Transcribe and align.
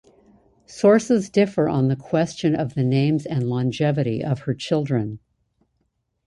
Sources 0.65 1.29
differ 1.29 1.69
on 1.69 1.87
the 1.87 1.95
question 1.95 2.55
of 2.55 2.73
the 2.73 2.83
names 2.83 3.23
and 3.23 3.47
longevity 3.47 4.23
of 4.23 4.39
her 4.39 4.55
children. 4.55 5.19